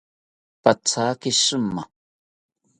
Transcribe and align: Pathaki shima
Pathaki 0.63 1.31
shima 1.41 1.83